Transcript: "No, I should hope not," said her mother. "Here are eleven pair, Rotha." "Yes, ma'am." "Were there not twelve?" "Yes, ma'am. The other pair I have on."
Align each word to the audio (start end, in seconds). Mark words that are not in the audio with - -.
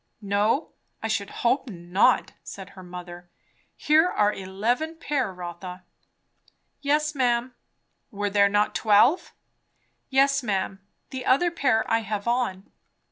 "No, 0.23 0.71
I 1.03 1.07
should 1.07 1.29
hope 1.45 1.69
not," 1.69 2.31
said 2.41 2.69
her 2.69 2.81
mother. 2.81 3.29
"Here 3.75 4.09
are 4.09 4.33
eleven 4.33 4.95
pair, 4.97 5.31
Rotha." 5.31 5.83
"Yes, 6.81 7.13
ma'am." 7.13 7.53
"Were 8.09 8.31
there 8.31 8.49
not 8.49 8.73
twelve?" 8.73 9.31
"Yes, 10.09 10.41
ma'am. 10.41 10.81
The 11.11 11.23
other 11.27 11.51
pair 11.51 11.85
I 11.87 11.99
have 11.99 12.27
on." 12.27 12.71